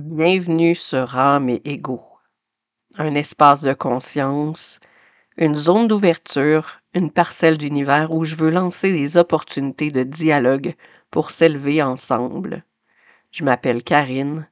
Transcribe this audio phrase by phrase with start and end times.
[0.00, 1.82] Bienvenue sur âme et
[2.98, 4.78] un espace de conscience,
[5.36, 10.76] une zone d'ouverture, une parcelle d'univers où je veux lancer des opportunités de dialogue
[11.10, 12.62] pour s'élever ensemble.
[13.32, 14.46] Je m'appelle Karine,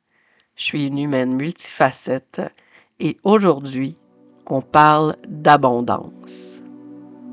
[0.57, 2.43] je suis une humaine multifacette
[2.99, 3.97] et aujourd'hui,
[4.49, 6.61] on parle d'abondance.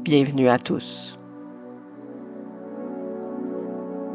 [0.04, 1.18] Bienvenue à tous.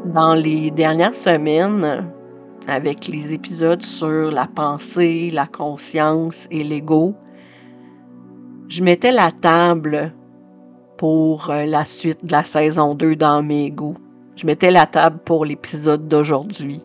[0.05, 2.13] Dans les dernières semaines,
[2.69, 7.15] avec les épisodes sur la pensée, la conscience et l'ego,
[8.69, 10.13] je mettais la table
[10.97, 13.97] pour euh, la suite de la saison 2 dans mes goûts.
[14.35, 16.79] Je mettais la table pour l'épisode d'aujourd'hui.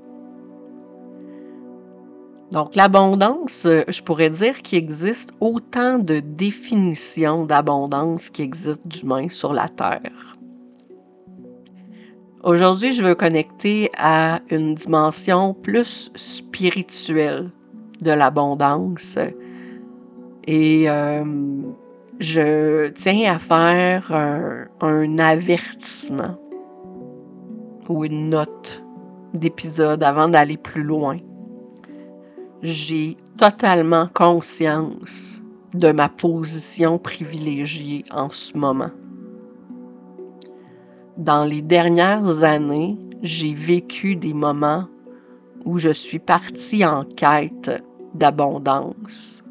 [2.52, 9.28] Donc l'abondance, euh, je pourrais dire qu'il existe autant de définitions d'abondance qu'il existe d'humains
[9.28, 10.34] sur la Terre.
[12.44, 17.50] Aujourd'hui, je veux connecter à une dimension plus spirituelle
[18.02, 19.16] de l'abondance.
[20.46, 21.24] Et euh,
[22.20, 24.12] je tiens à faire
[24.82, 26.38] un, avertissement
[27.88, 28.84] ou une note
[29.32, 31.16] d'épisode avant d'aller plus loin.
[32.60, 35.40] J'ai totalement conscience
[35.73, 38.90] de ma position privilégiée en ce moment
[41.16, 44.87] dans les dernières années, j'ai vécu des moments
[45.65, 47.82] où je suis partie en quête
[48.15, 49.42] d'abondance.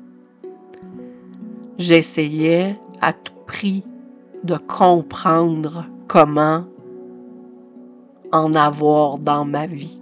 [1.77, 3.83] J'essayais à tout prix
[4.43, 6.65] de comprendre comment
[8.31, 10.01] en avoir dans ma vie,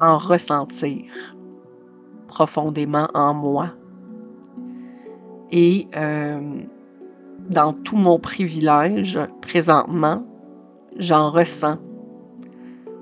[0.00, 1.04] en ressentir
[2.26, 3.70] profondément en moi.
[5.50, 6.60] Et euh,
[7.48, 10.24] dans tout mon privilège présentement,
[10.96, 11.78] j'en ressens.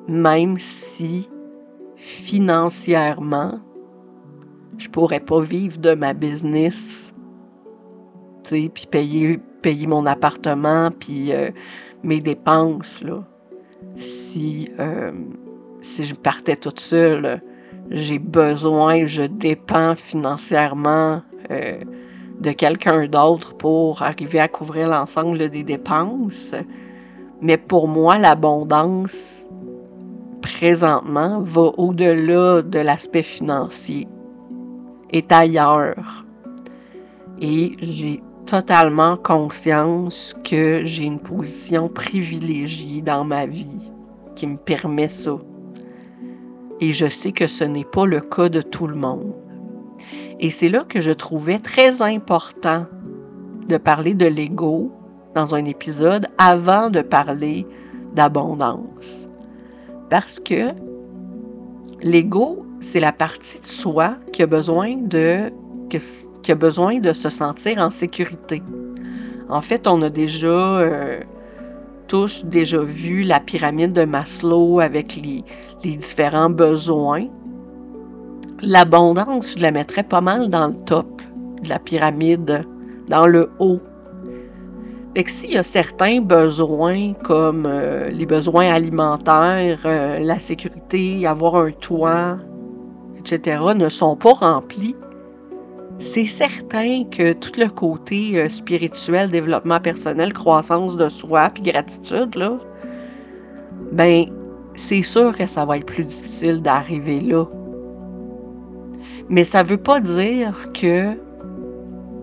[0.08, 1.28] Même si
[1.96, 3.60] financièrement,
[4.78, 7.14] je pourrais pas vivre de ma business,
[8.48, 11.50] puis payer, payer mon appartement, puis euh,
[12.02, 13.24] mes dépenses, là.
[13.96, 15.12] Si, euh,
[15.80, 17.40] si je partais toute seule,
[17.90, 21.80] j'ai besoin, je dépends financièrement euh,
[22.40, 26.54] de quelqu'un d'autre pour arriver à couvrir l'ensemble des dépenses.
[27.40, 29.42] Mais pour moi, l'abondance,
[30.42, 34.06] présentement, va au-delà de l'aspect financier,
[35.12, 36.24] est ailleurs.
[37.40, 43.90] Et j'ai totalement conscience que j'ai une position privilégiée dans ma vie
[44.34, 45.36] qui me permet ça.
[46.80, 49.34] Et je sais que ce n'est pas le cas de tout le monde.
[50.38, 52.86] Et c'est là que je trouvais très important
[53.68, 54.92] de parler de l'ego
[55.34, 57.66] dans un épisode avant de parler
[58.14, 59.28] d'abondance.
[60.10, 60.72] Parce que
[62.02, 65.50] l'ego, c'est la partie de soi qui a besoin de
[66.42, 68.62] qui a besoin de se sentir en sécurité.
[69.48, 71.20] En fait, on a déjà euh,
[72.08, 75.44] tous déjà vu la pyramide de Maslow avec les,
[75.84, 77.26] les différents besoins
[78.62, 81.22] l'abondance, je la mettrais pas mal dans le top
[81.62, 82.62] de la pyramide,
[83.08, 83.80] dans le haut.
[85.14, 91.26] Fait que s'il y a certains besoins comme euh, les besoins alimentaires, euh, la sécurité,
[91.26, 92.36] avoir un toit,
[93.18, 94.94] etc., ne sont pas remplis,
[95.98, 102.34] c'est certain que tout le côté euh, spirituel, développement personnel, croissance de soi, puis gratitude,
[102.34, 102.58] là,
[103.92, 104.26] ben,
[104.74, 107.46] c'est sûr que ça va être plus difficile d'arriver là.
[109.28, 111.16] Mais ça ne veut pas dire que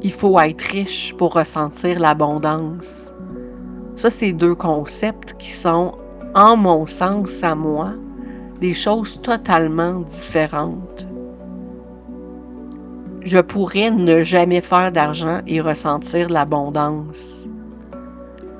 [0.02, 3.14] il faut être riche pour ressentir l'abondance.
[3.96, 5.94] Ça, c'est deux concepts qui sont,
[6.36, 7.94] en mon sens à moi,
[8.59, 11.08] des choses totalement différentes.
[13.22, 17.46] Je pourrais ne jamais faire d'argent et ressentir l'abondance.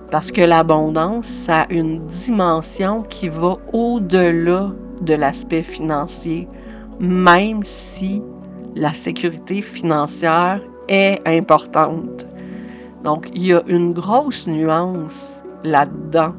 [0.10, 4.72] Parce que l'abondance, ça a une dimension qui va au-delà
[5.02, 6.48] de l'aspect financier,
[7.00, 8.22] même si
[8.76, 12.28] la sécurité financière est importante.
[13.04, 16.34] Donc, il y a une grosse nuance là-dedans.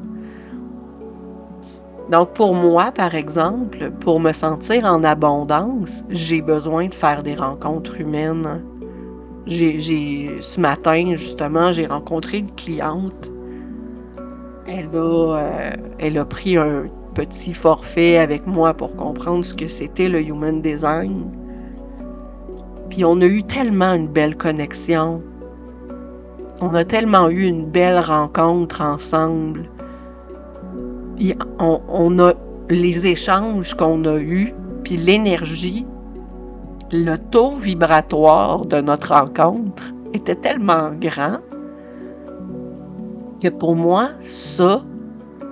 [2.10, 7.34] Donc, pour moi, par exemple, pour me sentir en abondance, j'ai besoin de faire des
[7.34, 8.62] rencontres humaines.
[9.46, 13.30] Ce matin, justement, j'ai rencontré une cliente.
[14.66, 19.68] Elle a, euh, elle a pris un petit forfait avec moi pour comprendre ce que
[19.68, 21.30] c'était le human design.
[22.88, 25.22] Puis on a eu tellement une belle connexion.
[26.60, 29.68] On a tellement eu une belle rencontre ensemble.
[31.58, 32.32] on, a
[32.70, 35.86] les échanges qu'on a eus, puis l'énergie,
[36.92, 41.38] le taux vibratoire de notre rencontre était tellement grand
[43.42, 44.82] que pour moi, ça,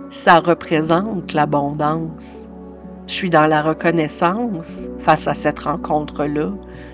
[0.08, 2.46] ça représente l'abondance.
[3.06, 6.52] Je suis dans la reconnaissance face à cette rencontre-là.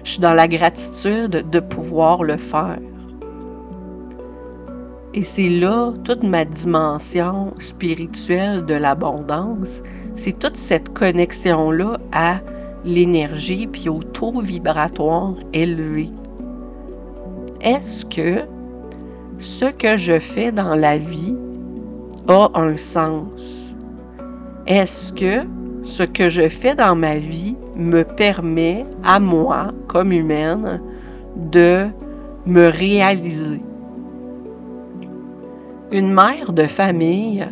[0.09, 2.79] Je suis dans la gratitude de pouvoir le faire.
[5.13, 9.83] Et c'est là toute ma dimension spirituelle de l'abondance.
[10.15, 12.41] C'est toute cette connexion-là à
[12.87, 16.09] l'énergie puis au taux vibratoire élevé.
[17.61, 18.47] Est-ce que
[19.39, 21.37] ce que je fais dans la vie
[22.29, 23.75] a un sens?
[24.67, 25.47] Est-ce que
[25.85, 30.83] ce que je fais dans ma vie me permet à moi, comme humaine,
[31.37, 31.87] de
[32.45, 33.63] me réaliser?
[35.91, 37.47] Une mère de famille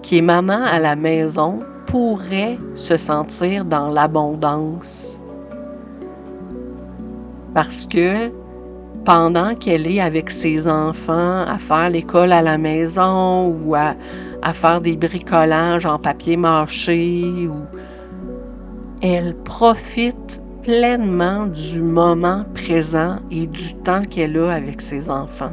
[0.00, 5.20] qui est maman à la maison pourrait se sentir dans l'abondance.
[7.52, 8.30] Parce que
[9.04, 13.94] pendant qu'elle est avec ses enfants à faire l'école à la maison ou à,
[14.52, 17.62] faire des bricolages en papier mâché, ou
[19.02, 25.52] elle profite pleinement du moment présent et du temps qu'elle a avec ses enfants.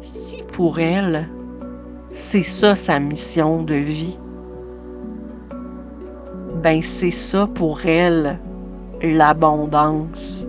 [0.00, 1.28] Si pour elle,
[2.10, 4.16] c'est ça sa mission de vie,
[6.62, 8.38] ben c'est ça pour elle
[9.02, 10.46] l'abondance.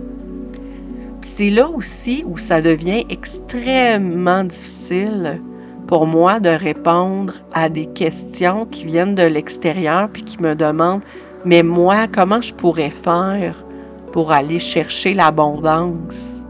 [1.22, 5.40] C'est là aussi où ça devient extrêmement difficile
[5.86, 11.02] pour moi de répondre à des questions qui viennent de l'extérieur puis qui me demandent
[11.44, 13.64] mais moi comment je pourrais faire
[14.12, 16.42] pour aller chercher l'abondance?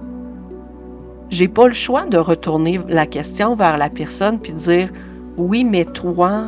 [1.29, 4.89] J'ai pas le choix de retourner la question vers la personne puis dire
[5.37, 6.45] oui, mais toi,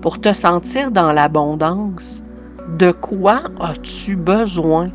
[0.00, 2.20] pour te sentir dans l'abondance,
[2.78, 4.90] de quoi as-tu besoin?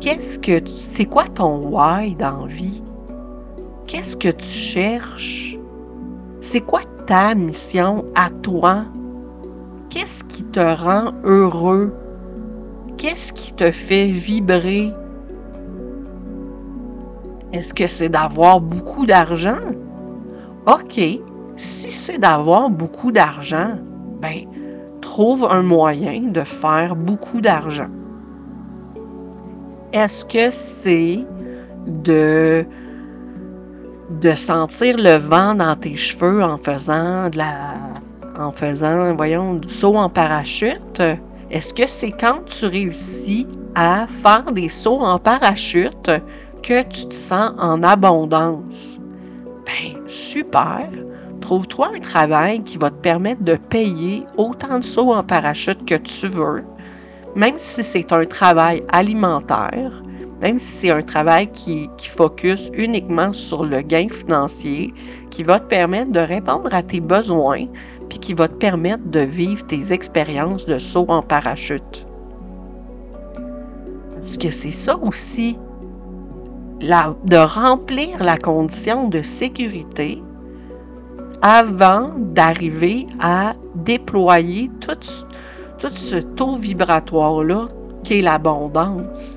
[0.00, 2.82] Qu'est-ce que c'est quoi ton why dans vie?
[3.86, 5.56] Qu'est-ce que tu cherches?
[6.40, 8.84] C'est quoi ta mission à toi?
[9.90, 11.94] Qu'est-ce qui te rend heureux?
[12.96, 14.92] Qu'est-ce qui te fait vibrer?
[17.52, 19.60] Est-ce que c'est d'avoir beaucoup d'argent?
[20.66, 20.98] OK,
[21.56, 23.78] si c'est d'avoir beaucoup d'argent,
[24.20, 24.46] ben,
[25.00, 27.88] trouve un moyen de faire beaucoup d'argent.
[29.92, 31.24] Est-ce que c'est
[31.86, 32.66] de,
[34.10, 37.74] de sentir le vent dans tes cheveux en faisant de la
[38.38, 41.02] en faisant, voyons, du saut en parachute?
[41.50, 46.10] Est-ce que c'est quand tu réussis à faire des sauts en parachute
[46.62, 48.98] que tu te sens en abondance,
[49.64, 50.88] ben super.
[51.40, 55.94] Trouve-toi un travail qui va te permettre de payer autant de sauts en parachute que
[55.94, 56.64] tu veux,
[57.36, 60.02] même si c'est un travail alimentaire,
[60.46, 64.94] même si c'est un travail qui, qui focus uniquement sur le gain financier,
[65.28, 67.64] qui va te permettre de répondre à tes besoins,
[68.08, 72.06] puis qui va te permettre de vivre tes expériences de saut en parachute.
[74.12, 75.58] Parce que c'est ça aussi
[76.80, 80.22] de remplir la condition de sécurité
[81.42, 85.24] avant d'arriver à déployer tout,
[85.80, 87.66] tout ce taux vibratoire-là
[88.04, 89.35] qui est l'abondance.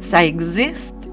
[0.00, 1.08] Ça existe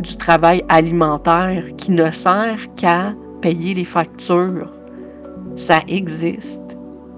[0.00, 4.70] du travail alimentaire qui ne sert qu'à payer les factures.
[5.56, 6.60] Ça existe.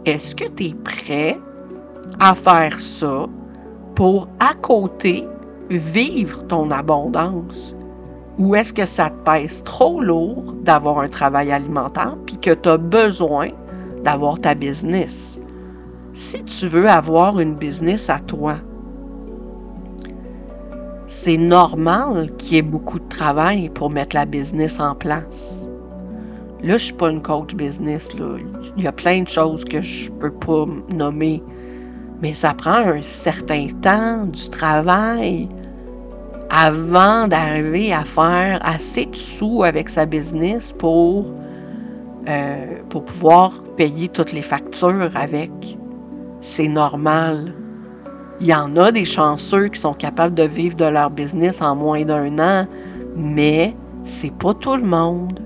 [0.04, 1.38] Est-ce que tu es prêt
[2.20, 3.26] à faire ça
[3.96, 5.26] pour à côté
[5.70, 7.74] vivre ton abondance?
[8.38, 12.68] Ou est-ce que ça te pèse trop lourd d'avoir un travail alimentaire puis que tu
[12.68, 13.48] as besoin
[14.04, 15.40] d'avoir ta business?
[16.12, 18.56] Si tu veux avoir une business à toi,
[21.08, 25.68] c'est normal qu'il y ait beaucoup de travail pour mettre la business en place.
[26.62, 28.12] Là, je suis pas une coach business.
[28.14, 28.36] Là.
[28.76, 31.42] Il y a plein de choses que je peux pas nommer
[32.22, 35.48] mais ça prend un certain temps, du travail,
[36.50, 41.32] avant d'arriver à faire assez de sous avec sa business pour,
[42.28, 45.50] euh, pour pouvoir payer toutes les factures avec.
[46.40, 47.52] C'est normal.
[48.40, 51.74] Il y en a des chanceux qui sont capables de vivre de leur business en
[51.74, 52.66] moins d'un an,
[53.16, 53.74] mais
[54.04, 55.40] c'est pas tout le monde.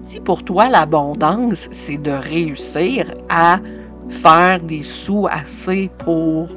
[0.00, 3.58] Si pour toi l'abondance, c'est de réussir à
[4.08, 6.48] faire des sous assez pour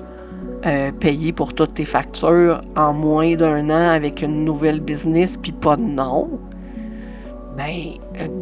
[0.65, 5.51] euh, payer pour toutes tes factures en moins d'un an avec une nouvelle business, puis
[5.53, 6.29] pas de nom,
[7.57, 7.93] ben,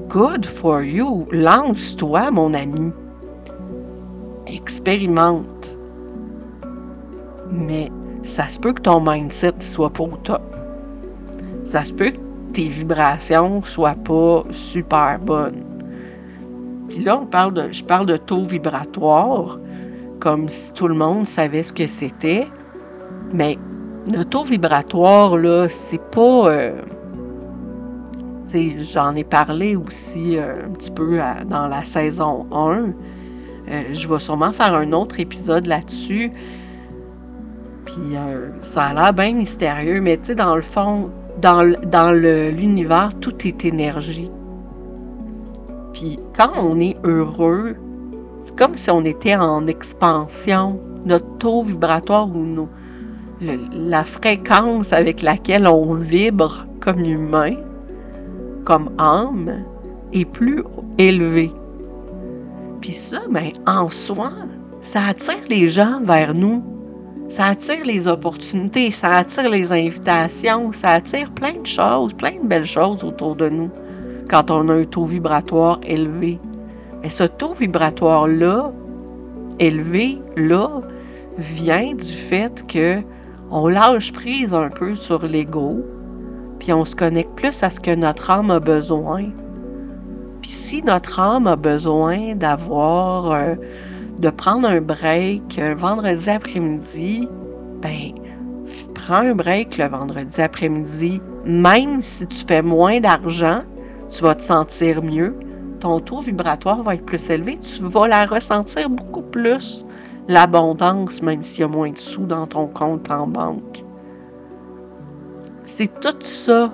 [0.10, 1.28] good for you.
[1.32, 2.92] Lance-toi, mon ami.
[4.48, 5.59] Expérimente.
[7.52, 7.90] Mais
[8.24, 10.42] ça se peut que ton mindset soit pas au top.
[11.64, 12.20] Ça se peut que
[12.54, 15.64] tes vibrations soient pas super bonnes.
[16.90, 19.60] Puis là, on parle de, je parle de taux vibratoire,
[20.20, 22.48] comme si tout le monde savait ce que c'était.
[23.32, 23.58] Mais
[24.12, 26.50] le taux vibratoire, là, c'est pas.
[26.50, 26.82] Euh,
[28.78, 32.94] j'en ai parlé aussi euh, un petit peu dans la saison 1.
[33.70, 36.32] Euh, je vais sûrement faire un autre épisode là-dessus.
[37.90, 38.16] Puis
[38.62, 41.10] ça a l'air bien mystérieux, mais tu sais, dans le fond,
[41.42, 44.30] dans, dans l'univers, tout est énergie.
[45.94, 47.76] Puis quand on est heureux,
[48.44, 50.80] c'est comme si on était en expansion.
[51.04, 52.68] Notre taux vibratoire ou
[53.74, 57.56] la fréquence avec laquelle on vibre comme humain,
[58.66, 59.64] comme âme,
[60.14, 60.64] est plus
[61.00, 61.52] élevé.
[62.82, 64.32] Puis ça, ben, en soi,
[64.82, 66.64] ça attire les gens vers nous.
[67.30, 72.48] Ça attire les opportunités, ça attire les invitations, ça attire plein de choses, plein de
[72.48, 73.70] belles choses autour de nous
[74.28, 76.40] quand on a un taux vibratoire élevé.
[77.04, 78.72] Mais ce taux vibratoire-là,
[79.60, 80.82] élevé, là,
[81.38, 83.04] vient du fait que
[83.52, 85.86] on lâche prise un peu sur l'ego,
[86.58, 89.26] puis on se connecte plus à ce que notre âme a besoin.
[90.42, 93.56] Puis si notre âme a besoin d'avoir, euh,
[94.20, 97.28] de prendre un break vendredi après-midi,
[97.82, 98.12] ben,
[98.94, 103.62] prends un break le vendredi après-midi, même si tu fais moins d'argent,
[104.10, 105.36] tu vas te sentir mieux,
[105.80, 109.86] ton taux vibratoire va être plus élevé, tu vas la ressentir beaucoup plus,
[110.28, 113.86] l'abondance, même s'il y a moins de sous dans ton compte en banque.
[115.64, 116.74] C'est tout ça.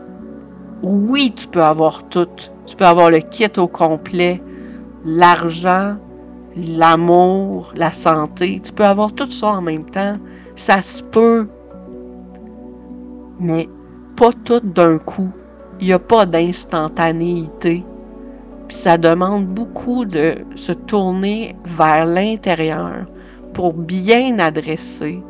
[0.81, 2.27] Oui, tu peux avoir tout.
[2.65, 4.41] Tu peux avoir le kit au complet,
[5.03, 5.97] l'argent,
[6.55, 8.59] l'amour, la santé.
[8.63, 10.17] Tu peux avoir tout ça en même temps.
[10.55, 11.47] Ça se peut.
[13.39, 13.69] Mais
[14.15, 15.29] pas tout d'un coup
[15.79, 17.83] il n'y a pas d'instantanéité.
[18.67, 23.05] Puis ça demande beaucoup de se tourner vers l'intérieur
[23.53, 25.21] pour bien adresser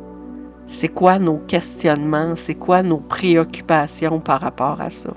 [0.67, 5.13] c'est quoi nos questionnements, c'est quoi nos préoccupations par rapport à ça.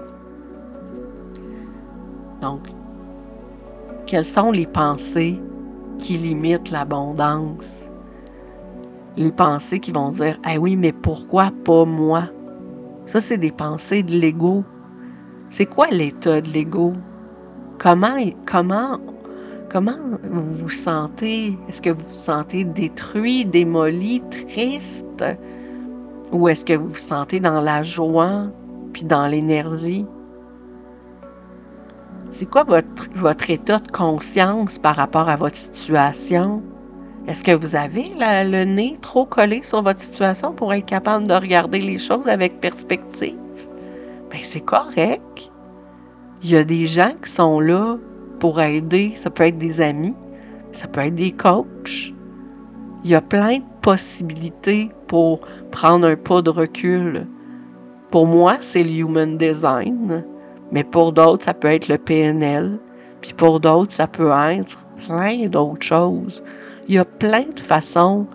[2.43, 2.69] Donc,
[4.05, 5.41] quelles sont les pensées
[5.99, 7.91] qui limitent l'abondance?
[9.17, 12.25] Les pensées qui vont dire Ah oui, mais pourquoi pas moi?
[13.07, 14.65] Ça, c'est des pensées de l'ego
[15.51, 16.93] c'est quoi l'état de l'ego?
[17.79, 18.99] Comment, comment,
[19.71, 19.97] comment
[20.31, 21.59] vous vous sentez?
[21.69, 25.25] Est-ce que vous vous sentez détruit, démoli, triste?
[26.33, 28.49] Ou est-ce que vous vous sentez dans la joie
[28.93, 30.05] puis dans l'énergie?
[32.39, 36.63] C'est quoi votre, votre état de conscience par rapport à votre situation?
[37.27, 41.35] Est-ce que vous avez le nez trop collé sur votre situation pour être capable de
[41.35, 43.35] regarder les choses avec perspective?
[44.31, 45.51] ben c'est correct.
[46.45, 47.99] Il y a des gens qui sont là
[48.39, 49.15] pour aider.
[49.17, 50.15] Ça peut être des amis,
[50.71, 52.15] ça peut être des coachs.
[53.03, 55.41] Il y a plein de possibilités pour
[55.73, 57.27] prendre un pas de recul.
[58.13, 60.23] Pour moi, c'est le Human Design,
[60.73, 62.79] mais pour d'autres, ça peut être le PNL,
[63.21, 66.43] puis pour d'autres, ça peut être plein d'autres choses.
[66.89, 68.27] Il y a plein de façons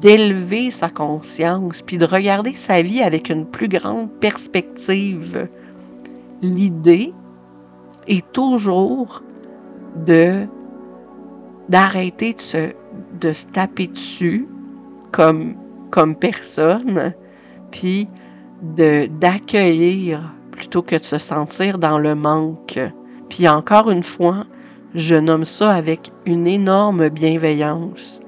[0.00, 5.46] d'élever sa conscience, puis de regarder sa vie avec une plus grande perspective.
[6.40, 7.12] L'idée
[8.06, 9.22] est toujours
[10.06, 10.46] de
[11.68, 12.72] d'arrêter de se,
[13.20, 14.48] de se taper dessus
[15.12, 15.54] comme,
[15.90, 17.12] comme personne,
[17.70, 18.08] puis
[18.62, 22.80] d'accueillir plutôt que de se sentir dans le manque.
[23.28, 24.44] Puis encore une fois,
[24.92, 28.18] je nomme ça avec une énorme bienveillance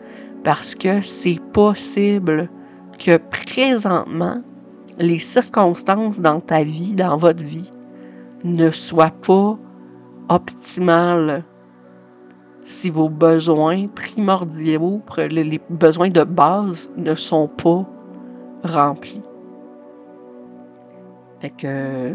[0.45, 2.49] parce que c'est possible
[3.05, 4.39] que présentement,
[4.99, 7.71] les circonstances dans ta vie, dans votre vie,
[8.45, 9.59] ne soient pas
[10.29, 11.45] optimales
[12.63, 17.85] si vos besoins primordiaux, les besoins de base ne sont pas
[18.63, 19.23] remplis.
[21.41, 22.15] Fait que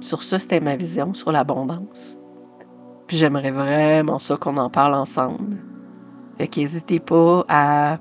[0.00, 2.16] sur ça, c'était ma vision sur l'abondance.
[3.06, 5.56] Puis j'aimerais vraiment ça qu'on en parle ensemble.
[6.38, 7.98] Fait qu'hésitez pas à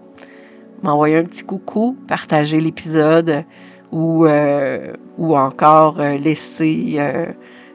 [0.82, 3.46] m'envoyer un petit coucou, partager l'épisode
[3.91, 7.32] ou, euh, ou encore euh, laisser euh,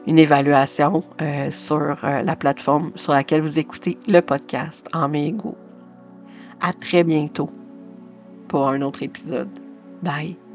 [0.07, 1.01] une évaluation
[1.51, 5.55] sur la plateforme sur laquelle vous écoutez le podcast en mégo.
[6.61, 7.49] À très bientôt
[8.47, 9.49] pour un autre épisode.
[10.01, 10.48] Bye.